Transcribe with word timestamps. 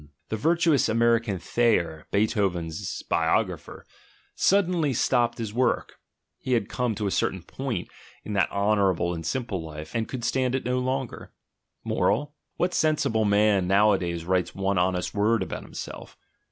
The 0.29 0.35
virtuous 0.35 0.89
American 0.89 1.37
Thayer, 1.37 2.07
Beethoven's 2.09 3.03
biographer, 3.03 3.85
suddenly 4.33 4.93
stopped 4.93 5.37
his 5.37 5.53
work: 5.53 5.99
he 6.39 6.53
had 6.53 6.67
come 6.69 6.95
to 6.95 7.05
a 7.05 7.11
certain 7.11 7.43
point 7.43 7.87
in 8.23 8.33
that 8.33 8.51
honourable 8.51 9.13
and 9.13 9.23
simple 9.23 9.61
life, 9.63 9.93
and 9.93 10.07
could 10.07 10.23
stand 10.25 10.55
it 10.55 10.65
no 10.65 10.79
longer. 10.79 11.31
Moral: 11.83 12.33
What 12.57 12.73
sensible 12.73 13.25
man 13.25 13.67
nowadays 13.67 14.25
writes 14.25 14.55
one 14.55 14.79
honest 14.79 15.13
word 15.13 15.43
about 15.43 15.61
himself? 15.61 16.17